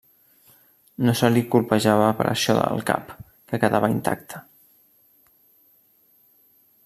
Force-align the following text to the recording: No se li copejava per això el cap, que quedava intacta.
No 1.07 1.13
se 1.19 1.27
li 1.33 1.43
copejava 1.55 2.07
per 2.21 2.25
això 2.31 2.55
el 2.63 2.81
cap, 2.89 3.13
que 3.51 3.61
quedava 3.65 3.91
intacta. 3.93 4.43